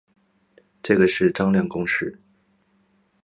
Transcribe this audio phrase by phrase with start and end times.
[0.81, 2.19] 这是个张量公式。